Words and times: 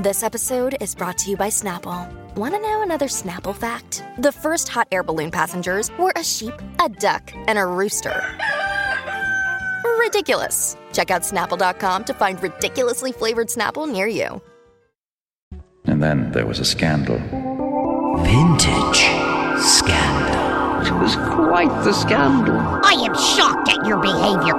This 0.00 0.22
episode 0.22 0.78
is 0.80 0.94
brought 0.94 1.18
to 1.18 1.30
you 1.30 1.36
by 1.36 1.48
Snapple. 1.48 2.10
Want 2.34 2.54
to 2.54 2.60
know 2.62 2.82
another 2.82 3.04
Snapple 3.04 3.54
fact? 3.54 4.02
The 4.16 4.32
first 4.32 4.66
hot 4.66 4.88
air 4.90 5.02
balloon 5.02 5.30
passengers 5.30 5.90
were 5.98 6.14
a 6.16 6.24
sheep, 6.24 6.54
a 6.82 6.88
duck, 6.88 7.30
and 7.34 7.58
a 7.58 7.66
rooster. 7.66 8.18
Ridiculous. 9.98 10.78
Check 10.94 11.10
out 11.10 11.20
snapple.com 11.20 12.04
to 12.04 12.14
find 12.14 12.42
ridiculously 12.42 13.12
flavored 13.12 13.48
Snapple 13.48 13.86
near 13.92 14.06
you. 14.06 14.40
And 15.84 16.02
then 16.02 16.32
there 16.32 16.46
was 16.46 16.60
a 16.60 16.64
scandal. 16.64 17.18
Vintage 18.24 19.02
scandal. 19.60 20.80
It 20.80 20.98
was 20.98 21.14
quite 21.16 21.84
the 21.84 21.92
scandal. 21.92 22.56
I 22.56 22.94
am 23.04 23.14
shocked 23.14 23.68
at 23.68 23.86
your 23.86 23.98
behavior. 23.98 24.56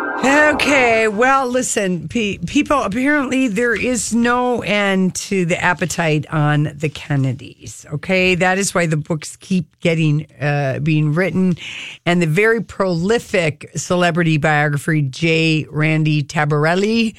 Okay, 0.22 1.08
well, 1.08 1.48
listen, 1.48 2.06
pe- 2.06 2.36
people, 2.38 2.82
apparently 2.82 3.48
there 3.48 3.74
is 3.74 4.14
no 4.14 4.60
end 4.60 5.14
to 5.14 5.46
the 5.46 5.58
appetite 5.58 6.26
on 6.30 6.72
the 6.74 6.90
Kennedys. 6.90 7.86
Okay, 7.94 8.34
that 8.34 8.58
is 8.58 8.74
why 8.74 8.84
the 8.84 8.98
books 8.98 9.36
keep 9.36 9.80
getting, 9.80 10.26
uh, 10.38 10.80
being 10.82 11.14
written. 11.14 11.56
And 12.04 12.20
the 12.20 12.26
very 12.26 12.62
prolific 12.62 13.70
celebrity 13.76 14.36
biographer, 14.36 15.00
J. 15.00 15.66
Randy 15.70 16.22
Tabarelli, 16.22 17.16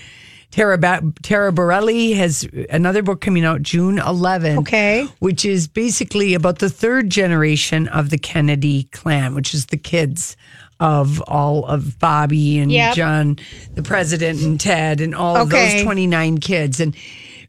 Tara, 0.51 0.77
ba- 0.77 1.01
Taraborrelli 1.23 2.15
has 2.15 2.47
another 2.69 3.01
book 3.01 3.21
coming 3.21 3.45
out 3.45 3.61
June 3.61 3.97
11th. 3.97 4.59
Okay. 4.59 5.07
Which 5.19 5.45
is 5.45 5.67
basically 5.67 6.33
about 6.33 6.59
the 6.59 6.69
third 6.69 7.09
generation 7.09 7.87
of 7.87 8.09
the 8.09 8.17
Kennedy 8.17 8.83
clan, 8.91 9.33
which 9.33 9.53
is 9.53 9.67
the 9.67 9.77
kids 9.77 10.35
of 10.79 11.21
all 11.27 11.65
of 11.65 11.97
Bobby 11.99 12.57
and 12.59 12.71
Yep. 12.71 12.95
John, 12.95 13.39
the 13.75 13.83
president, 13.83 14.41
and 14.41 14.59
Ted, 14.59 14.99
and 14.99 15.15
all 15.15 15.37
of 15.37 15.49
those 15.49 15.83
29 15.83 16.39
kids. 16.39 16.79
And 16.79 16.95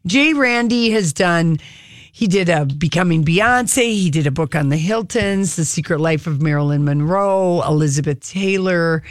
Jay 0.05 0.33
Randy 0.33 0.91
has 0.91 1.11
done. 1.13 1.59
He 2.11 2.27
did 2.27 2.47
a 2.47 2.65
Becoming 2.65 3.25
Beyonce. 3.25 3.81
He 3.95 4.11
did 4.11 4.27
a 4.27 4.31
book 4.31 4.53
on 4.55 4.69
the 4.69 4.77
Hiltons, 4.77 5.55
The 5.55 5.65
Secret 5.65 5.99
Life 5.99 6.27
of 6.27 6.43
Marilyn 6.43 6.85
Monroe, 6.85 7.63
Elizabeth 7.67 8.19
Taylor. 8.19 9.01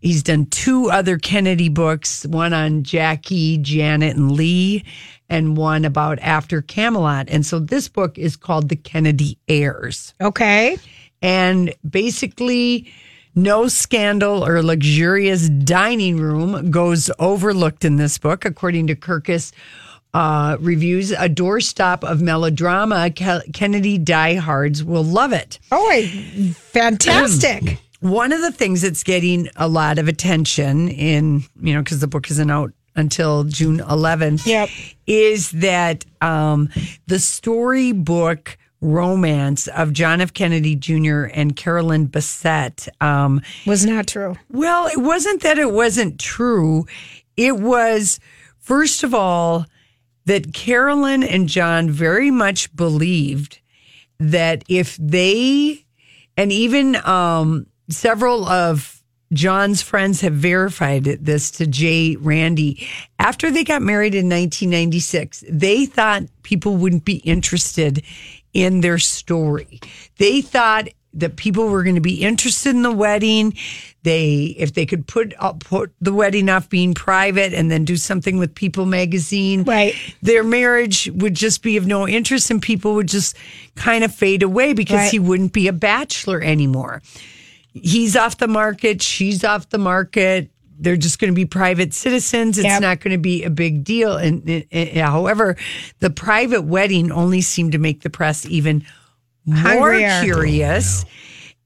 He's 0.00 0.22
done 0.22 0.46
two 0.46 0.90
other 0.90 1.18
Kennedy 1.18 1.68
books, 1.68 2.24
one 2.26 2.52
on 2.52 2.82
Jackie, 2.82 3.58
Janet, 3.58 4.16
and 4.16 4.32
Lee, 4.32 4.84
and 5.28 5.56
one 5.56 5.84
about 5.84 6.18
after 6.20 6.62
Camelot. 6.62 7.28
And 7.28 7.44
so 7.44 7.58
this 7.58 7.88
book 7.88 8.18
is 8.18 8.34
called 8.34 8.68
The 8.70 8.76
Kennedy 8.76 9.38
Heirs. 9.46 10.14
Okay. 10.20 10.78
And 11.20 11.74
basically, 11.88 12.90
no 13.34 13.68
scandal 13.68 14.44
or 14.44 14.62
luxurious 14.62 15.48
dining 15.48 16.18
room 16.18 16.70
goes 16.70 17.10
overlooked 17.18 17.84
in 17.84 17.96
this 17.96 18.16
book, 18.18 18.44
according 18.44 18.86
to 18.88 18.96
Kirkus. 18.96 19.52
Uh, 20.12 20.56
reviews 20.58 21.12
a 21.12 21.28
doorstop 21.28 22.02
of 22.02 22.20
melodrama. 22.20 23.10
Kennedy 23.10 23.96
diehards 23.96 24.82
will 24.82 25.04
love 25.04 25.32
it. 25.32 25.60
Oh, 25.70 26.06
fantastic. 26.72 27.78
One 28.00 28.32
of 28.32 28.40
the 28.40 28.50
things 28.52 28.82
that's 28.82 29.02
getting 29.04 29.48
a 29.56 29.68
lot 29.68 29.98
of 29.98 30.08
attention 30.08 30.88
in, 30.88 31.42
you 31.60 31.74
know, 31.74 31.82
because 31.82 32.00
the 32.00 32.06
book 32.06 32.30
isn't 32.30 32.50
out 32.50 32.72
until 32.96 33.44
June 33.44 33.78
11th, 33.78 34.46
Yep. 34.46 34.68
is 35.06 35.50
that 35.52 36.04
um, 36.20 36.68
the 37.06 37.18
storybook 37.18 38.56
romance 38.80 39.68
of 39.68 39.92
John 39.92 40.20
F. 40.22 40.32
Kennedy 40.32 40.74
Jr. 40.74 41.24
and 41.34 41.54
Carolyn 41.54 42.08
Bessette. 42.08 42.88
Um, 43.02 43.42
Was 43.66 43.84
not 43.84 44.06
true. 44.06 44.36
well, 44.50 44.86
it 44.86 44.98
wasn't 44.98 45.42
that 45.42 45.58
it 45.58 45.70
wasn't 45.70 46.18
true. 46.18 46.86
It 47.36 47.58
was, 47.58 48.18
first 48.58 49.02
of 49.04 49.14
all, 49.14 49.66
that 50.24 50.52
Carolyn 50.54 51.22
and 51.22 51.48
John 51.48 51.90
very 51.90 52.30
much 52.30 52.74
believed 52.74 53.60
that 54.18 54.64
if 54.68 54.96
they, 54.96 55.84
and 56.36 56.50
even 56.52 56.96
um, 57.06 57.66
several 57.90 58.46
of 58.48 59.02
John's 59.32 59.80
friends 59.82 60.20
have 60.22 60.32
verified 60.32 61.04
this 61.04 61.50
to 61.52 61.66
Jay 61.66 62.16
Randy. 62.16 62.88
After 63.18 63.50
they 63.50 63.62
got 63.62 63.80
married 63.82 64.14
in 64.14 64.26
1996, 64.28 65.44
they 65.48 65.86
thought 65.86 66.24
people 66.42 66.76
wouldn't 66.76 67.04
be 67.04 67.16
interested 67.18 68.02
in 68.52 68.80
their 68.80 68.98
story. 68.98 69.78
They 70.18 70.40
thought 70.40 70.88
that 71.12 71.36
people 71.36 71.68
were 71.68 71.82
going 71.82 71.96
to 71.96 72.00
be 72.00 72.22
interested 72.22 72.70
in 72.70 72.82
the 72.82 72.92
wedding. 72.92 73.56
They, 74.04 74.54
if 74.58 74.74
they 74.74 74.86
could 74.86 75.06
put 75.06 75.34
up, 75.38 75.60
put 75.60 75.92
the 76.00 76.12
wedding 76.12 76.48
off 76.48 76.68
being 76.68 76.94
private 76.94 77.52
and 77.52 77.70
then 77.70 77.84
do 77.84 77.96
something 77.96 78.38
with 78.38 78.54
People 78.54 78.86
magazine, 78.86 79.64
Right. 79.64 79.94
Their 80.22 80.42
marriage 80.44 81.08
would 81.14 81.34
just 81.34 81.62
be 81.62 81.76
of 81.76 81.86
no 81.86 82.06
interest, 82.08 82.50
and 82.50 82.62
people 82.62 82.94
would 82.94 83.08
just 83.08 83.36
kind 83.76 84.04
of 84.04 84.14
fade 84.14 84.42
away 84.44 84.72
because 84.72 84.96
Right. 84.98 85.10
he 85.10 85.18
wouldn't 85.18 85.52
be 85.52 85.66
a 85.68 85.72
bachelor 85.72 86.40
anymore. 86.40 87.02
He's 87.72 88.16
off 88.16 88.38
the 88.38 88.48
market. 88.48 89.02
She's 89.02 89.44
off 89.44 89.68
the 89.70 89.78
market. 89.78 90.50
They're 90.78 90.96
just 90.96 91.18
going 91.18 91.30
to 91.30 91.34
be 91.36 91.44
private 91.44 91.92
citizens. 91.94 92.56
It's 92.58 92.64
Yep. 92.66 92.80
not 92.82 93.00
going 93.00 93.12
to 93.12 93.18
be 93.18 93.44
a 93.44 93.50
big 93.50 93.84
deal. 93.84 94.16
And, 94.16 94.48
and- 94.48 94.64
and- 94.72 94.98
however, 94.98 95.56
the 96.00 96.10
private 96.10 96.62
wedding 96.62 97.12
only 97.12 97.42
seemed 97.42 97.72
to 97.72 97.78
make 97.78 98.00
the 98.02 98.10
press 98.10 98.46
even 98.46 98.84
more 99.44 99.92
Hungrier. 99.92 100.22
curious. 100.22 101.04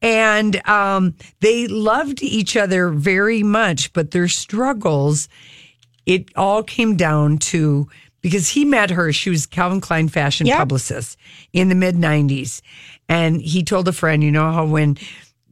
And 0.02 0.66
um, 0.68 1.14
they 1.40 1.66
loved 1.68 2.22
each 2.22 2.56
other 2.56 2.90
very 2.90 3.42
much, 3.42 3.92
but 3.94 4.10
their 4.10 4.28
struggles, 4.28 5.28
it 6.04 6.28
all 6.36 6.62
came 6.62 6.96
down 6.96 7.38
to 7.38 7.88
because 8.20 8.48
he 8.50 8.64
met 8.64 8.90
her, 8.90 9.12
she 9.12 9.30
was 9.30 9.46
Calvin 9.46 9.80
Klein 9.80 10.08
fashion 10.08 10.46
Yep. 10.46 10.58
publicist 10.58 11.16
in 11.52 11.68
the 11.68 11.74
mid 11.74 11.94
90s. 11.94 12.60
And 13.08 13.40
he 13.40 13.62
told 13.62 13.86
a 13.86 13.92
friend, 13.92 14.24
you 14.24 14.30
know 14.32 14.50
how 14.50 14.64
when 14.66 14.96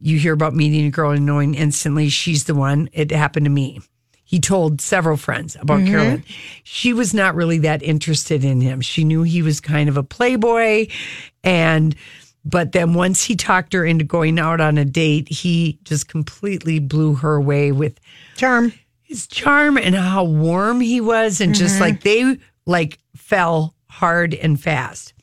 you 0.03 0.19
hear 0.19 0.33
about 0.33 0.53
meeting 0.53 0.85
a 0.85 0.91
girl 0.91 1.11
and 1.11 1.25
knowing 1.25 1.55
instantly 1.55 2.09
she's 2.09 2.43
the 2.43 2.53
one, 2.53 2.89
it 2.91 3.09
happened 3.11 3.45
to 3.45 3.49
me. 3.49 3.79
He 4.25 4.39
told 4.39 4.81
several 4.81 5.15
friends 5.17 5.55
about 5.59 5.79
Mm-hmm. 5.79 5.87
Carolyn. 5.87 6.23
She 6.63 6.91
was 6.93 7.13
not 7.13 7.35
really 7.35 7.59
that 7.59 7.81
interested 7.83 8.43
in 8.43 8.61
him. 8.61 8.81
She 8.81 9.03
knew 9.03 9.23
he 9.23 9.41
was 9.41 9.61
kind 9.61 9.87
of 9.89 9.95
a 9.97 10.03
playboy. 10.03 10.87
And, 11.43 11.95
but 12.43 12.71
then 12.73 12.93
once 12.95 13.23
he 13.23 13.35
talked 13.35 13.73
her 13.73 13.85
into 13.85 14.03
going 14.03 14.39
out 14.39 14.59
on 14.59 14.77
a 14.77 14.85
date, 14.85 15.29
he 15.29 15.79
just 15.83 16.07
completely 16.07 16.79
blew 16.79 17.15
her 17.15 17.35
away 17.35 17.71
with 17.71 17.99
Charm. 18.35 18.73
his 19.03 19.27
charm 19.27 19.77
and 19.77 19.95
how 19.95 20.23
warm 20.23 20.81
he 20.81 20.99
was 20.99 21.39
and 21.39 21.53
just 21.55 21.79
like 21.79 22.01
they 22.01 22.37
like 22.65 22.97
fell 23.15 23.75
hard 23.89 24.33
and 24.33 24.59
fast 24.59 25.13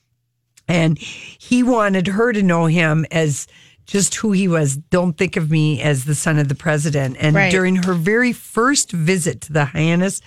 and 0.68 0.96
he 0.98 1.64
wanted 1.64 2.06
her 2.06 2.32
to 2.32 2.42
know 2.42 2.66
him 2.66 3.04
as 3.10 3.48
just 3.90 4.14
who 4.14 4.30
he 4.30 4.46
was 4.46 4.76
don't 4.76 5.18
think 5.18 5.36
of 5.36 5.50
me 5.50 5.82
as 5.82 6.04
the 6.04 6.14
son 6.14 6.38
of 6.38 6.48
the 6.48 6.54
president 6.54 7.16
and 7.18 7.34
Right. 7.34 7.50
during 7.50 7.74
her 7.76 7.92
very 7.94 8.32
first 8.32 8.92
visit 8.92 9.40
to 9.42 9.52
the 9.52 9.64
hyannis 9.64 10.20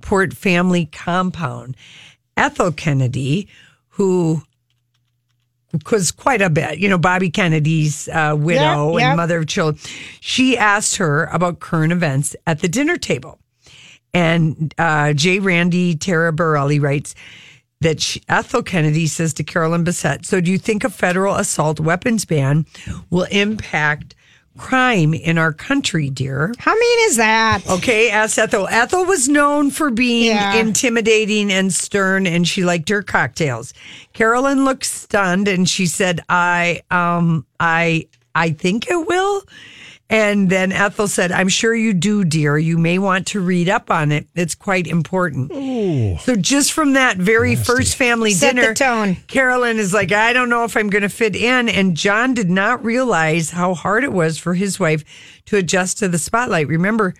port 0.00 0.32
family 0.32 0.86
compound 0.86 1.76
ethel 2.36 2.70
kennedy 2.70 3.48
who 3.88 4.40
was 5.90 6.10
quite 6.12 6.40
a 6.40 6.48
bit, 6.48 6.78
you 6.78 6.88
know, 6.88 6.96
Bobby 6.96 7.28
Kennedy's 7.28 8.08
uh, 8.08 8.34
widow 8.38 8.92
Yep, 8.92 9.00
yep. 9.00 9.08
and 9.10 9.16
mother 9.18 9.38
of 9.38 9.46
children. 9.48 9.78
She 10.20 10.56
asked 10.56 10.96
her 10.96 11.24
about 11.26 11.60
current 11.60 11.92
events 11.92 12.34
at 12.46 12.60
the 12.60 12.68
dinner 12.68 12.96
table. 12.96 13.38
And 14.14 14.72
uh, 14.78 15.12
J. 15.12 15.40
Randy 15.40 15.94
Taraborrelli 15.94 16.80
writes 16.80 17.14
that 17.80 18.00
she, 18.00 18.22
Ethel 18.28 18.62
Kennedy 18.62 19.06
says 19.06 19.32
to 19.34 19.44
Carolyn 19.44 19.84
Bessette, 19.84 20.24
So 20.24 20.40
do 20.40 20.50
you 20.50 20.58
think 20.58 20.84
a 20.84 20.90
federal 20.90 21.34
assault 21.36 21.78
weapons 21.80 22.24
ban 22.24 22.66
will 23.10 23.26
impact 23.30 24.14
crime 24.56 25.14
in 25.14 25.38
our 25.38 25.52
country, 25.52 26.10
dear? 26.10 26.52
How 26.58 26.74
mean 26.74 26.98
is 27.08 27.16
that? 27.16 27.60
Okay, 27.70 28.10
asked 28.10 28.36
Ethel. 28.38 28.66
Ethel 28.68 29.04
was 29.04 29.28
known 29.28 29.70
for 29.70 29.90
being 29.90 30.26
Yeah. 30.34 30.56
intimidating 30.56 31.52
and 31.52 31.72
stern, 31.72 32.26
and 32.26 32.48
she 32.48 32.64
liked 32.64 32.88
her 32.88 33.02
cocktails. 33.02 33.72
Carolyn 34.14 34.64
looked 34.64 34.84
stunned, 34.84 35.46
and 35.46 35.68
she 35.68 35.86
said, 35.86 36.20
"I, 36.28 36.82
um, 36.90 37.46
I, 37.60 38.08
I 38.34 38.50
think 38.50 38.90
it 38.90 39.06
will." 39.06 39.44
And 40.10 40.48
then 40.48 40.72
Ethel 40.72 41.06
said, 41.06 41.32
I'm 41.32 41.48
sure 41.48 41.74
you 41.74 41.92
do, 41.92 42.24
dear. 42.24 42.56
You 42.56 42.78
may 42.78 42.98
want 42.98 43.26
to 43.28 43.40
read 43.40 43.68
up 43.68 43.90
on 43.90 44.10
it. 44.10 44.26
It's 44.34 44.54
quite 44.54 44.86
important. 44.86 45.52
So, 46.22 46.34
just 46.34 46.72
from 46.72 46.94
that 46.94 47.18
very 47.18 47.56
first 47.56 47.94
family 47.94 48.32
Set 48.32 48.54
the 48.54 48.60
dinner, 48.62 48.74
tone. 48.74 49.16
Carolyn 49.26 49.78
is 49.78 49.92
like, 49.92 50.10
I 50.10 50.32
don't 50.32 50.48
know 50.48 50.64
if 50.64 50.78
I'm 50.78 50.88
going 50.88 51.02
to 51.02 51.10
fit 51.10 51.36
in. 51.36 51.68
And 51.68 51.94
John 51.94 52.32
did 52.32 52.48
not 52.48 52.82
realize 52.82 53.50
how 53.50 53.74
hard 53.74 54.02
it 54.02 54.12
was 54.12 54.38
for 54.38 54.54
his 54.54 54.80
wife 54.80 55.04
to 55.46 55.58
adjust 55.58 55.98
to 55.98 56.08
the 56.08 56.18
spotlight. 56.18 56.68
Remember, 56.68 57.14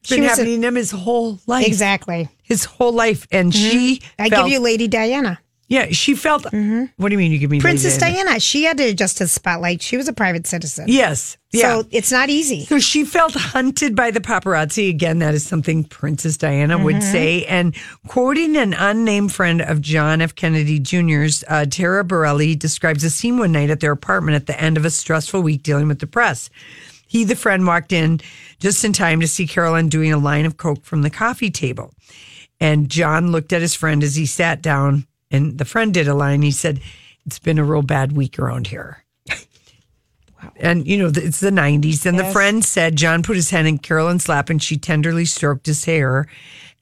it's 0.00 0.08
She 0.08 0.14
been 0.14 0.22
was 0.24 0.32
a- 0.32 0.36
happening 0.36 0.62
to 0.62 0.68
him 0.68 0.74
his 0.76 0.92
whole 0.92 1.38
life. 1.46 1.66
Exactly. 1.66 2.30
His 2.42 2.64
whole 2.64 2.92
life. 2.92 3.26
And 3.30 3.52
mm-hmm. 3.52 3.70
she 3.70 4.02
I 4.18 4.30
felt, 4.30 4.46
give 4.46 4.52
you 4.54 4.60
Lady 4.60 4.88
Diana. 4.88 5.38
Yeah, 5.70 5.86
she 5.92 6.16
felt, 6.16 6.42
what 6.52 6.52
do 6.52 7.12
you 7.12 7.16
mean 7.18 7.30
you 7.30 7.38
give 7.38 7.48
me 7.48 7.60
Princess 7.60 8.00
Lady 8.00 8.14
Diana. 8.16 8.40
She 8.40 8.64
had 8.64 8.76
to 8.78 8.82
adjust 8.88 9.18
to 9.18 9.24
the 9.24 9.28
spotlight. 9.28 9.80
She 9.80 9.96
was 9.96 10.08
a 10.08 10.12
private 10.12 10.48
citizen. 10.48 10.86
Yes. 10.88 11.38
Yeah. 11.52 11.80
So 11.82 11.88
it's 11.92 12.10
not 12.10 12.28
easy. 12.28 12.64
So 12.64 12.80
she 12.80 13.04
felt 13.04 13.34
hunted 13.34 13.94
by 13.94 14.10
the 14.10 14.20
paparazzi. 14.20 14.90
Again, 14.90 15.20
that 15.20 15.32
is 15.32 15.46
something 15.46 15.84
Princess 15.84 16.36
Diana 16.36 16.76
would 16.76 16.96
Mm-hmm. 16.96 17.12
say. 17.12 17.44
And 17.44 17.76
quoting 18.08 18.56
an 18.56 18.74
unnamed 18.74 19.32
friend 19.32 19.62
of 19.62 19.80
John 19.80 20.20
F. 20.20 20.34
Kennedy 20.34 20.80
Jr.'s, 20.80 21.44
uh, 21.46 21.66
Taraborrelli 21.68 22.58
describes 22.58 23.04
a 23.04 23.10
scene 23.10 23.38
one 23.38 23.52
night 23.52 23.70
at 23.70 23.78
their 23.78 23.92
apartment 23.92 24.34
at 24.34 24.46
the 24.46 24.60
end 24.60 24.76
of 24.76 24.84
a 24.84 24.90
stressful 24.90 25.40
week 25.40 25.62
dealing 25.62 25.86
with 25.86 26.00
the 26.00 26.06
press. 26.08 26.50
He, 27.06 27.22
the 27.22 27.36
friend, 27.36 27.64
walked 27.64 27.92
in 27.92 28.20
just 28.58 28.84
in 28.84 28.92
time 28.92 29.20
to 29.20 29.28
see 29.28 29.46
Carolyn 29.46 29.88
doing 29.88 30.12
a 30.12 30.18
line 30.18 30.46
of 30.46 30.56
coke 30.56 30.84
from 30.84 31.02
the 31.02 31.10
coffee 31.10 31.50
table. 31.50 31.92
And 32.60 32.88
John 32.90 33.30
looked 33.32 33.52
at 33.52 33.62
his 33.62 33.74
friend 33.76 34.02
as 34.02 34.16
he 34.16 34.26
sat 34.26 34.62
down, 34.62 35.06
and 35.30 35.58
the 35.58 35.64
friend 35.64 35.94
did 35.94 36.08
a 36.08 36.14
line. 36.14 36.42
He 36.42 36.50
said, 36.50 36.80
It's 37.26 37.38
been 37.38 37.58
a 37.58 37.64
real 37.64 37.82
bad 37.82 38.12
week 38.12 38.38
around 38.38 38.66
here. 38.66 39.04
wow. 39.28 40.52
And, 40.56 40.86
you 40.86 40.98
know, 40.98 41.10
it's 41.14 41.40
the 41.40 41.50
90s. 41.50 42.06
And 42.06 42.18
the 42.18 42.24
friend 42.24 42.64
said, 42.64 42.96
John 42.96 43.22
put 43.22 43.36
his 43.36 43.50
hand 43.50 43.68
in 43.68 43.78
Carolyn's 43.78 44.28
lap 44.28 44.50
and 44.50 44.62
she 44.62 44.76
tenderly 44.76 45.24
stroked 45.24 45.66
his 45.66 45.84
hair. 45.84 46.26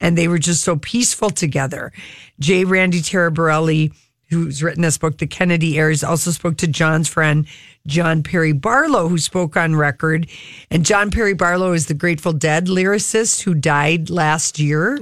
And 0.01 0.17
they 0.17 0.27
were 0.27 0.39
just 0.39 0.63
so 0.63 0.77
peaceful 0.77 1.29
together. 1.29 1.91
J. 2.39 2.63
Randy 2.63 3.01
Taraborrelli, 3.01 3.93
who's 4.29 4.63
written 4.63 4.81
this 4.81 4.97
book, 4.97 5.17
The 5.17 5.27
Kennedy 5.27 5.77
Heirs, 5.77 6.03
also 6.03 6.31
spoke 6.31 6.57
to 6.57 6.67
John's 6.67 7.09
friend, 7.09 7.45
John 7.87 8.23
Perry 8.23 8.51
Barlow, 8.51 9.07
who 9.07 9.17
spoke 9.17 9.57
on 9.57 9.75
record. 9.75 10.27
And 10.69 10.85
John 10.85 11.09
Perry 11.11 11.33
Barlow 11.33 11.73
is 11.73 11.87
the 11.87 11.93
Grateful 11.93 12.33
Dead 12.33 12.67
lyricist 12.67 13.41
who 13.41 13.53
died 13.55 14.09
last 14.09 14.59
year. 14.59 14.99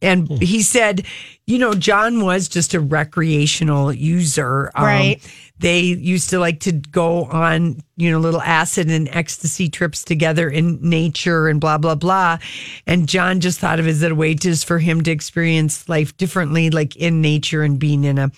And 0.00 0.28
he 0.42 0.62
said, 0.62 1.04
you 1.46 1.58
know, 1.58 1.74
John 1.74 2.22
was 2.22 2.48
just 2.48 2.72
a 2.74 2.80
recreational 2.80 3.92
user. 3.92 4.70
Um, 4.74 4.84
Right. 4.84 5.40
They 5.60 5.80
used 5.80 6.30
to 6.30 6.40
like 6.40 6.60
to 6.60 6.72
go 6.72 7.24
on, 7.26 7.80
you 7.96 8.10
know, 8.10 8.18
little 8.18 8.42
acid 8.42 8.90
and 8.90 9.08
ecstasy 9.08 9.68
trips 9.68 10.02
together 10.02 10.50
in 10.50 10.78
nature 10.82 11.46
and 11.48 11.60
blah, 11.60 11.78
blah, 11.78 11.94
blah. 11.94 12.38
And 12.88 13.08
John 13.08 13.40
just 13.40 13.60
thought 13.60 13.78
of 13.78 13.86
it 13.86 13.90
as 13.90 14.02
a 14.02 14.14
way 14.14 14.34
just 14.34 14.66
for 14.66 14.80
him 14.80 15.02
to 15.02 15.12
experience 15.12 15.88
life 15.88 16.16
differently, 16.16 16.70
like 16.70 16.96
in 16.96 17.20
nature 17.22 17.62
and 17.62 17.78
being 17.78 18.02
in 18.02 18.18
a 18.18 18.30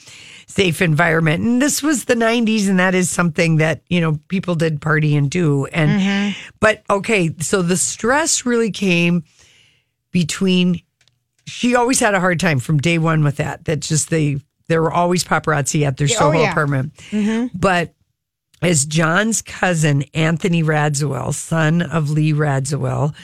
safe 0.46 0.80
environment. 0.80 1.42
And 1.42 1.60
this 1.60 1.82
was 1.82 2.04
the 2.04 2.14
90s, 2.14 2.68
and 2.68 2.78
that 2.78 2.94
is 2.94 3.10
something 3.10 3.56
that, 3.56 3.82
you 3.88 4.00
know, 4.00 4.18
people 4.28 4.54
did 4.54 4.80
party 4.80 5.16
and 5.16 5.30
do. 5.30 5.66
And, 5.66 6.00
mm-hmm. 6.00 6.50
but 6.60 6.82
okay, 6.88 7.34
so 7.40 7.62
the 7.62 7.76
stress 7.76 8.46
really 8.46 8.70
came 8.70 9.24
between 10.12 10.80
she 11.46 11.74
always 11.74 12.00
had 12.00 12.14
a 12.14 12.20
hard 12.20 12.40
time 12.40 12.58
from 12.58 12.78
day 12.78 12.98
one 12.98 13.22
with 13.22 13.36
that. 13.36 13.64
That 13.64 13.80
just 13.80 14.10
they 14.10 14.40
there 14.68 14.82
were 14.82 14.92
always 14.92 15.24
paparazzi 15.24 15.86
at 15.86 15.96
their 15.96 16.08
Yeah, 16.08 16.16
oh, 16.16 16.18
Soho 16.18 16.38
oh, 16.38 16.42
yeah. 16.42 16.50
apartment. 16.50 16.94
Mm-hmm. 17.10 17.56
But 17.56 17.94
as 18.62 18.84
John's 18.84 19.42
cousin 19.42 20.04
Anthony 20.14 20.62
Radziwill, 20.62 21.34
son 21.34 21.82
of 21.82 22.10
Lee 22.10 22.32
Radziwill, 22.32 23.14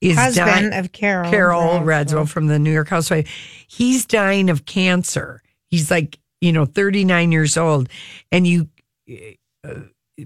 is 0.00 0.16
Husband 0.16 0.46
dying, 0.46 0.72
of 0.72 0.92
Carol 0.92 1.30
Carol. 1.30 1.80
Radziwill 1.80 2.28
from 2.28 2.46
the 2.46 2.58
New 2.58 2.72
York 2.72 2.88
Housewife. 2.88 3.28
He's 3.68 4.04
dying 4.04 4.50
of 4.50 4.64
cancer. 4.64 5.42
He's 5.68 5.90
like 5.90 6.18
you 6.42 6.52
know 6.52 6.66
39 6.66 7.32
years 7.32 7.56
old, 7.56 7.88
and 8.30 8.46
you 8.46 8.68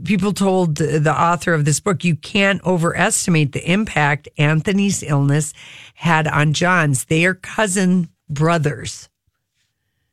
people 0.05 0.33
told 0.33 0.77
the 0.77 0.99
the 0.99 1.13
author 1.15 1.55
of 1.55 1.65
this 1.65 1.81
book, 1.81 2.05
you 2.05 2.17
can't 2.17 2.63
overestimate 2.65 3.53
the 3.53 3.71
impact 3.71 4.29
Anthony's 4.39 5.03
illness 5.03 5.53
had 5.95 6.27
on 6.27 6.53
John's. 6.53 7.05
They 7.05 7.25
are 7.25 7.35
cousin 7.35 8.09
brothers. 8.29 9.09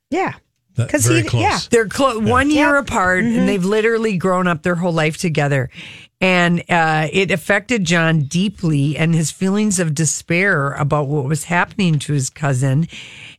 Yeah. 0.09 0.33
'Cause 0.75 1.05
he- 1.05 1.21
close. 1.21 1.41
yeah. 1.41 1.59
They're 1.69 1.87
clo- 1.87 2.19
one 2.19 2.49
year 2.49 2.77
apart, 2.77 3.23
and 3.23 3.47
they've 3.47 3.63
literally 3.63 4.17
grown 4.17 4.47
up 4.47 4.63
their 4.63 4.73
whole 4.75 4.91
life 4.91 5.17
together. 5.17 5.69
And 6.19 6.63
uh, 6.69 7.09
it 7.11 7.29
affected 7.29 7.83
John 7.83 8.21
deeply 8.21 8.97
and 8.97 9.13
his 9.13 9.29
feelings 9.29 9.77
of 9.79 9.93
despair 9.93 10.71
about 10.73 11.07
what 11.09 11.25
was 11.25 11.43
happening 11.43 11.99
to 11.99 12.13
his 12.13 12.29
cousin. 12.31 12.87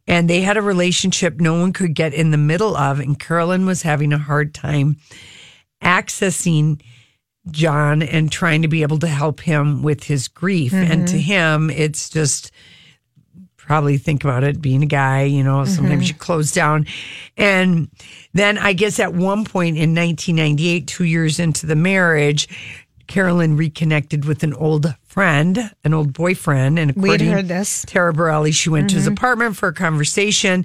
And 0.06 0.28
they 0.28 0.42
had 0.42 0.56
a 0.56 0.62
relationship 0.62 1.40
no 1.40 1.58
one 1.58 1.72
could 1.72 1.94
get 1.94 2.12
in 2.12 2.30
the 2.30 2.36
middle 2.36 2.76
of. 2.76 3.00
And 3.00 3.18
Carolyn 3.18 3.64
was 3.66 3.82
having 3.82 4.12
a 4.12 4.18
hard 4.18 4.54
time 4.54 4.96
accessing 5.82 6.80
John 7.50 8.02
and 8.02 8.30
trying 8.30 8.62
to 8.62 8.68
be 8.68 8.82
able 8.82 8.98
to 8.98 9.08
help 9.08 9.40
him 9.40 9.82
with 9.82 10.04
his 10.04 10.28
grief. 10.28 10.72
And 10.72 11.06
to 11.08 11.16
mm-hmm. 11.16 11.66
him, 11.66 11.70
it's 11.70 12.08
just 12.08 12.50
probably 13.56 13.96
think 13.96 14.24
about 14.24 14.44
it 14.44 14.60
being 14.60 14.82
a 14.82 14.86
guy, 14.86 15.22
you 15.22 15.42
know, 15.42 15.64
sometimes 15.64 16.04
mm-hmm. 16.04 16.08
you 16.08 16.14
close 16.14 16.52
down. 16.52 16.86
And 17.36 17.88
then 18.34 18.58
I 18.58 18.74
guess 18.74 19.00
at 19.00 19.14
one 19.14 19.44
point 19.44 19.76
in 19.76 19.94
1998, 19.94 20.86
two 20.86 21.04
years 21.04 21.38
into 21.38 21.66
the 21.66 21.76
marriage, 21.76 22.48
Carolyn 23.06 23.56
reconnected 23.56 24.24
with 24.24 24.42
an 24.42 24.54
old 24.54 24.94
friend, 25.04 25.70
an 25.84 25.94
old 25.94 26.12
boyfriend. 26.12 26.78
And 26.78 26.92
We'd 26.96 27.04
according 27.04 27.32
heard 27.32 27.48
this. 27.48 27.84
Taraborrelli, 27.84 28.52
she 28.52 28.70
went 28.70 28.90
to 28.90 28.96
his 28.96 29.04
mm-hmm. 29.04 29.14
apartment 29.14 29.56
for 29.56 29.68
a 29.68 29.74
conversation. 29.74 30.64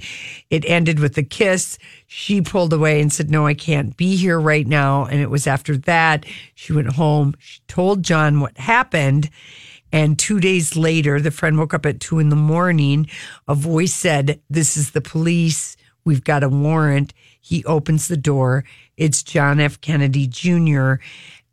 It 0.50 0.66
ended 0.66 1.00
with 1.00 1.18
a 1.18 1.24
kiss. 1.24 1.78
She 2.08 2.42
pulled 2.42 2.74
away 2.74 3.02
and 3.02 3.12
said, 3.12 3.30
No, 3.30 3.46
I 3.46 3.54
can't 3.54 3.96
be 3.96 4.16
here 4.16 4.40
right 4.40 4.68
now. 4.68 5.06
And 5.06 5.20
it 5.20 5.30
was 5.30 5.48
after 5.48 5.78
that 5.78 6.26
she 6.56 6.74
went 6.74 6.94
home. 6.94 7.36
She 7.40 7.60
told 7.68 8.04
John 8.04 8.40
what 8.40 8.58
happened. 8.58 9.30
And 9.92 10.20
two 10.20 10.40
days 10.40 10.76
later, 10.76 11.20
the 11.20 11.32
friend 11.32 11.58
woke 11.58 11.74
up 11.74 11.86
at 11.86 12.00
two 12.00 12.20
in 12.20 12.30
the 12.30 12.36
morning. 12.36 13.10
A 13.48 13.56
voice 13.56 13.94
said, 13.94 14.40
This 14.50 14.78
is 14.78 14.92
the 14.92 15.02
police. 15.02 15.78
We've 16.06 16.24
got 16.24 16.44
a 16.44 16.50
warrant. 16.50 17.14
He 17.42 17.64
opens 17.66 18.08
the 18.08 18.18
door. 18.18 18.64
It's 18.98 19.24
John 19.24 19.60
F. 19.60 19.80
Kennedy 19.82 20.28
Jr. 20.28 20.96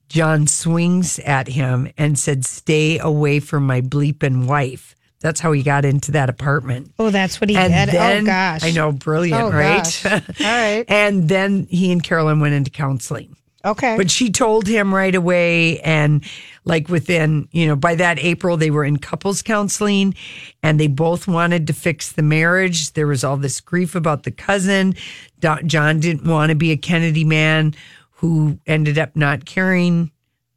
John 0.08 0.47
swings 0.47 1.19
at 1.20 1.49
him 1.49 1.91
and 1.99 2.19
said, 2.19 2.44
Stay 2.44 2.99
away 2.99 3.41
from 3.41 3.67
my 3.67 3.81
bleeping 3.81 4.47
wife. 4.47 4.94
That's 5.20 5.41
how 5.41 5.53
he 5.53 5.62
got 5.62 5.85
into 5.85 6.12
that 6.12 6.29
apartment. 6.29 6.93
Oh, 6.99 7.11
that's 7.11 7.41
what 7.41 7.50
he 7.50 7.56
And 7.56 7.73
did. 7.73 7.97
Oh, 7.97 7.99
then, 7.99 8.23
oh 8.23 8.26
gosh. 8.26 8.62
I 8.64 8.71
know, 8.71 8.92
brilliant, 8.92 9.42
Oh, 9.42 9.50
right? 9.50 10.07
All 10.07 10.21
right. 10.40 10.85
and 10.88 11.28
then 11.28 11.66
he 11.71 11.90
and 11.90 12.02
Carolyn 12.02 12.38
went 12.38 12.54
into 12.54 12.71
counseling. 12.71 13.35
Okay. 13.64 13.97
But 13.97 14.11
she 14.11 14.31
told 14.31 14.69
him 14.69 14.95
right 14.95 15.14
away. 15.14 15.81
And 15.81 16.23
like 16.64 16.88
within, 16.88 17.49
you 17.50 17.66
know, 17.66 17.75
by 17.75 17.97
that 17.97 18.21
April, 18.21 18.57
they 18.57 18.71
were 18.71 18.85
in 18.85 18.99
couples 18.99 19.42
counseling 19.42 20.14
and 20.62 20.78
they 20.78 20.87
both 20.87 21.26
wanted 21.26 21.66
to 21.66 21.73
fix 21.73 22.12
the 22.12 22.23
marriage. 22.23 22.92
There 22.92 23.09
was 23.09 23.25
all 23.25 23.37
this 23.37 23.61
grief 23.61 23.97
about 23.97 24.23
the 24.23 24.31
cousin. 24.31 24.95
John 25.40 25.99
didn't 25.99 26.31
want 26.31 26.50
to 26.50 26.54
be 26.54 26.71
a 26.71 26.76
Kennedy 26.76 27.25
man 27.25 27.75
who 28.16 28.58
ended 28.66 28.99
up 28.99 29.14
not 29.14 29.44
caring 29.44 30.11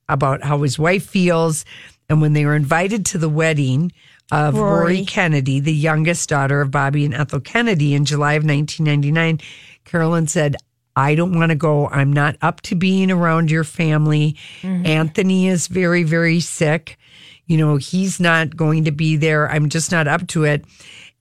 about 0.07 0.43
how 0.43 0.61
his 0.61 0.79
wife 0.79 1.05
feels. 1.05 1.65
And 2.09 2.21
when 2.21 2.33
they 2.33 2.45
were 2.45 2.55
invited 2.55 3.05
to 3.07 3.17
the 3.17 3.29
wedding 3.29 3.91
of 4.31 4.55
Rory, 4.55 4.79
Rory. 4.79 5.05
Kennedy, 5.05 5.59
the 5.59 5.73
youngest 5.73 6.29
daughter 6.29 6.61
of 6.61 6.71
Bobby 6.71 7.05
and 7.05 7.13
Ethel 7.13 7.39
Kennedy, 7.39 7.93
in 7.93 8.05
July 8.05 8.33
of 8.33 8.43
1999, 8.43 9.39
Carolyn 9.85 10.27
said, 10.27 10.55
I 10.95 11.15
don't 11.15 11.37
want 11.37 11.51
to 11.51 11.55
go. 11.55 11.87
I'm 11.87 12.11
not 12.11 12.35
up 12.41 12.61
to 12.61 12.75
being 12.75 13.11
around 13.11 13.51
your 13.51 13.63
family. 13.63 14.35
Mm-hmm. 14.61 14.85
Anthony 14.85 15.47
is 15.47 15.67
very, 15.67 16.03
very 16.03 16.39
sick. 16.39 16.97
You 17.45 17.57
know, 17.57 17.77
he's 17.77 18.19
not 18.19 18.55
going 18.55 18.85
to 18.85 18.91
be 18.91 19.15
there. 19.15 19.49
I'm 19.49 19.69
just 19.69 19.91
not 19.91 20.07
up 20.07 20.27
to 20.27 20.43
it. 20.43 20.65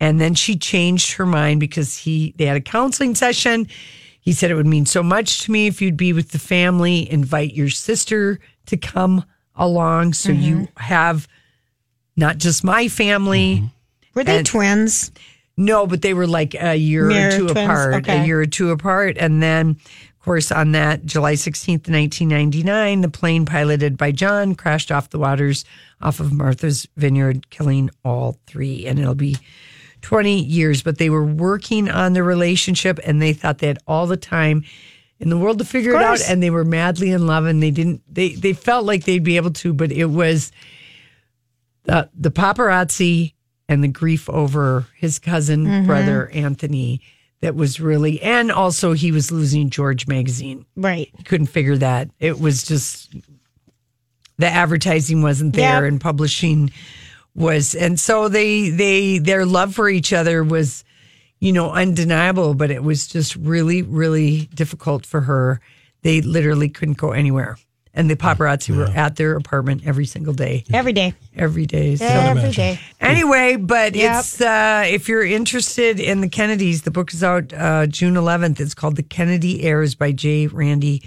And 0.00 0.20
then 0.20 0.34
she 0.34 0.56
changed 0.56 1.12
her 1.14 1.26
mind 1.26 1.60
because 1.60 1.96
he 1.96 2.34
they 2.36 2.46
had 2.46 2.56
a 2.56 2.60
counseling 2.60 3.14
session. 3.14 3.68
He 4.20 4.32
said 4.32 4.50
it 4.50 4.54
would 4.54 4.66
mean 4.66 4.86
so 4.86 5.02
much 5.02 5.42
to 5.42 5.52
me 5.52 5.66
if 5.66 5.80
you'd 5.80 5.96
be 5.96 6.12
with 6.12 6.30
the 6.30 6.38
family, 6.38 7.10
invite 7.10 7.54
your 7.54 7.70
sister 7.70 8.40
to 8.66 8.76
come 8.76 9.24
along 9.56 10.12
so 10.12 10.30
you 10.30 10.56
mm-hmm. 10.56 10.82
have 10.82 11.26
not 12.16 12.38
just 12.38 12.62
my 12.64 12.88
family. 12.88 13.56
Mm-hmm. 13.56 13.66
Were 14.14 14.24
they 14.24 14.38
and- 14.38 14.46
twins? 14.46 15.12
No, 15.60 15.88
but 15.88 16.02
they 16.02 16.14
were 16.14 16.28
like 16.28 16.54
a 16.54 16.76
year 16.76 17.06
Mirror 17.06 17.28
or 17.28 17.38
two 17.38 17.48
twins? 17.48 17.68
apart, 17.68 17.94
Okay. 17.94 18.22
a 18.22 18.24
year 18.24 18.40
or 18.40 18.46
two 18.46 18.70
apart. 18.70 19.16
And 19.18 19.42
then, 19.42 19.70
of 19.70 20.20
course, 20.24 20.52
on 20.52 20.70
that 20.72 21.04
July 21.04 21.34
16th, 21.34 21.90
1999, 21.90 23.00
the 23.00 23.08
plane 23.08 23.44
piloted 23.44 23.96
by 23.96 24.12
John 24.12 24.54
crashed 24.54 24.92
off 24.92 25.10
the 25.10 25.18
waters 25.18 25.64
off 26.00 26.20
of 26.20 26.32
Martha's 26.32 26.86
Vineyard, 26.96 27.50
killing 27.50 27.90
all 28.04 28.38
three. 28.46 28.86
And 28.86 29.00
it'll 29.00 29.16
be 29.16 29.36
20 30.02 30.42
years, 30.42 30.82
but 30.82 30.98
they 30.98 31.10
were 31.10 31.24
working 31.24 31.88
on 31.90 32.12
the 32.12 32.22
relationship 32.22 32.98
and 33.04 33.20
they 33.20 33.32
thought 33.32 33.58
they 33.58 33.66
had 33.66 33.78
all 33.86 34.06
the 34.06 34.16
time 34.16 34.64
in 35.20 35.28
the 35.30 35.36
world 35.38 35.58
to 35.58 35.64
figure 35.64 35.92
it 35.94 36.02
out, 36.02 36.20
and 36.28 36.40
they 36.40 36.50
were 36.50 36.64
madly 36.64 37.10
in 37.10 37.26
love, 37.26 37.44
and 37.44 37.60
they 37.60 37.72
didn't. 37.72 38.02
They 38.08 38.30
they 38.34 38.52
felt 38.52 38.84
like 38.86 39.04
they'd 39.04 39.24
be 39.24 39.36
able 39.36 39.50
to, 39.54 39.72
but 39.72 39.90
it 39.90 40.04
was 40.06 40.52
the 41.84 42.08
the 42.14 42.30
paparazzi 42.30 43.34
and 43.68 43.82
the 43.82 43.88
grief 43.88 44.30
over 44.30 44.86
his 44.96 45.18
cousin 45.18 45.64
Mm-hmm. 45.66 45.86
brother 45.86 46.30
Anthony 46.30 47.00
that 47.40 47.54
was 47.56 47.80
really, 47.80 48.20
and 48.22 48.50
also 48.52 48.92
he 48.92 49.10
was 49.12 49.30
losing 49.32 49.70
George 49.70 50.06
magazine. 50.06 50.64
Right. 50.76 51.10
He 51.16 51.22
couldn't 51.24 51.46
figure 51.48 51.76
that. 51.76 52.10
It 52.20 52.40
was 52.40 52.62
just 52.62 53.12
the 54.38 54.46
advertising 54.48 55.22
wasn't 55.22 55.54
there 55.54 55.82
Yep. 55.84 55.88
and 55.92 56.00
publishing 56.00 56.70
was 57.38 57.74
and 57.74 57.98
so 58.00 58.28
they 58.28 58.70
they 58.70 59.18
their 59.18 59.46
love 59.46 59.74
for 59.74 59.88
each 59.88 60.12
other 60.12 60.42
was 60.42 60.84
you 61.38 61.52
know 61.52 61.70
undeniable 61.70 62.52
but 62.54 62.70
it 62.70 62.82
was 62.82 63.06
just 63.06 63.36
really 63.36 63.82
really 63.82 64.46
difficult 64.54 65.06
for 65.06 65.20
her 65.22 65.60
they 66.02 66.20
literally 66.20 66.68
couldn't 66.68 66.98
go 66.98 67.12
anywhere 67.12 67.56
and 67.94 68.08
the 68.10 68.16
paparazzi 68.16 68.76
were 68.76 68.86
at 68.94 69.16
their 69.16 69.34
apartment 69.36 69.82
every 69.86 70.06
single 70.06 70.32
day 70.34 70.62
Every 70.72 70.92
day. 70.92 71.14
every 71.36 71.66
day 71.66 71.96
so 71.96 72.04
Every 72.06 72.50
day. 72.52 72.78
Anyway, 73.00 73.56
but 73.56 73.94
Yep. 73.96 74.18
it's 74.20 74.40
uh, 74.40 74.84
if 74.86 75.08
you're 75.08 75.24
interested 75.24 75.98
in 75.98 76.20
the 76.20 76.28
Kennedys, 76.28 76.82
the 76.82 76.90
book 76.92 77.12
is 77.12 77.24
out 77.24 77.52
uh, 77.52 77.86
June 77.86 78.14
11th. 78.14 78.60
It's 78.60 78.74
called 78.74 78.94
The 78.96 79.02
Kennedy 79.02 79.62
Heirs 79.64 79.96
by 79.96 80.12
J. 80.12 80.46
Randy 80.46 81.02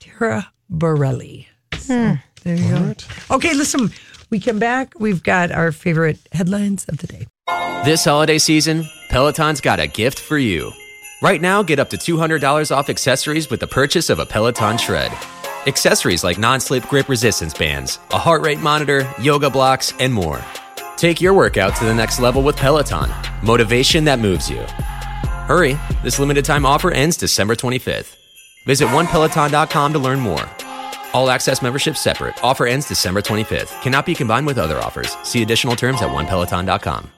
Tara 0.00 0.50
Borelli. 0.70 1.46
So 1.78 2.16
there 2.42 2.56
you 2.56 2.68
go. 2.70 2.94
Okay, 3.32 3.52
listen, 3.52 3.90
we 4.30 4.40
come 4.40 4.58
back. 4.58 4.98
We've 4.98 5.22
got 5.22 5.52
our 5.52 5.72
favorite 5.72 6.18
headlines 6.32 6.84
of 6.86 6.98
the 6.98 7.06
day. 7.06 7.26
This 7.84 8.04
holiday 8.04 8.38
season, 8.38 8.84
Peloton's 9.10 9.60
got 9.60 9.80
a 9.80 9.86
gift 9.86 10.18
for 10.18 10.38
you. 10.38 10.72
Right 11.22 11.40
now, 11.40 11.62
get 11.62 11.78
up 11.78 11.90
to 11.90 11.96
$200 11.96 12.74
off 12.74 12.90
accessories 12.90 13.50
with 13.50 13.60
the 13.60 13.66
purchase 13.66 14.10
of 14.10 14.18
a 14.18 14.26
Peloton 14.26 14.78
Shred. 14.78 15.12
Accessories 15.66 16.22
like 16.24 16.38
non 16.38 16.60
slip 16.60 16.86
grip 16.88 17.08
resistance 17.08 17.54
bands, 17.54 17.98
a 18.10 18.18
heart 18.18 18.42
rate 18.42 18.60
monitor, 18.60 19.10
yoga 19.20 19.48
blocks, 19.50 19.92
and 20.00 20.12
more. 20.12 20.42
Take 20.96 21.20
your 21.20 21.34
workout 21.34 21.76
to 21.76 21.84
the 21.84 21.94
next 21.94 22.20
level 22.20 22.42
with 22.42 22.56
Peloton. 22.56 23.10
Motivation 23.42 24.04
that 24.04 24.18
moves 24.18 24.50
you. 24.50 24.60
Hurry, 25.48 25.78
this 26.02 26.18
limited 26.18 26.44
time 26.44 26.64
offer 26.64 26.90
ends 26.90 27.16
December 27.16 27.54
25th. 27.54 28.16
Visit 28.66 28.88
onepeloton.com 28.88 29.92
to 29.92 29.98
learn 29.98 30.20
more. 30.20 30.48
All 31.14 31.30
access 31.30 31.62
membership 31.62 31.96
separate. 31.96 32.34
Offer 32.44 32.66
ends 32.66 32.86
December 32.88 33.22
25th. 33.22 33.80
Cannot 33.80 34.04
be 34.04 34.14
combined 34.14 34.46
with 34.46 34.58
other 34.58 34.78
offers. 34.78 35.16
See 35.22 35.40
additional 35.40 35.76
terms 35.76 36.02
at 36.02 36.10
onepeloton.com. 36.10 37.13